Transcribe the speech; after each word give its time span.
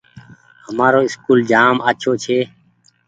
همآرو 0.65 0.99
اسڪول 1.07 1.39
جآم 1.51 1.77
آڇو 1.89 2.11
ڇي۔ 2.23 2.39